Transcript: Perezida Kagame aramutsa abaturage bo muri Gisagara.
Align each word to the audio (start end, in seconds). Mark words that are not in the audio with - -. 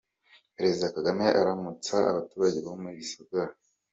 Perezida 0.55 0.93
Kagame 0.95 1.25
aramutsa 1.39 1.95
abaturage 2.11 2.57
bo 2.65 2.73
muri 2.81 2.97
Gisagara. 3.01 3.53